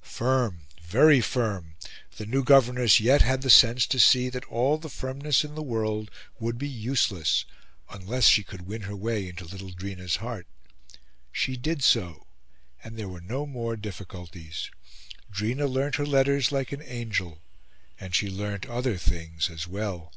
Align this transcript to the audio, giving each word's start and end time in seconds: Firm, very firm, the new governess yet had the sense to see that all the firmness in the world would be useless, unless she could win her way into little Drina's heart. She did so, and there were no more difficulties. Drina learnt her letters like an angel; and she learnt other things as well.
Firm, 0.00 0.68
very 0.80 1.20
firm, 1.20 1.74
the 2.18 2.24
new 2.24 2.44
governess 2.44 3.00
yet 3.00 3.20
had 3.22 3.42
the 3.42 3.50
sense 3.50 3.84
to 3.88 3.98
see 3.98 4.28
that 4.28 4.44
all 4.44 4.78
the 4.78 4.88
firmness 4.88 5.42
in 5.42 5.56
the 5.56 5.60
world 5.64 6.08
would 6.38 6.56
be 6.56 6.68
useless, 6.68 7.44
unless 7.90 8.28
she 8.28 8.44
could 8.44 8.62
win 8.68 8.82
her 8.82 8.94
way 8.94 9.28
into 9.28 9.44
little 9.44 9.72
Drina's 9.72 10.14
heart. 10.22 10.46
She 11.32 11.56
did 11.56 11.82
so, 11.82 12.28
and 12.84 12.96
there 12.96 13.08
were 13.08 13.20
no 13.20 13.44
more 13.44 13.76
difficulties. 13.76 14.70
Drina 15.32 15.66
learnt 15.66 15.96
her 15.96 16.06
letters 16.06 16.52
like 16.52 16.70
an 16.70 16.82
angel; 16.84 17.42
and 17.98 18.14
she 18.14 18.30
learnt 18.30 18.66
other 18.66 18.96
things 18.96 19.50
as 19.50 19.66
well. 19.66 20.12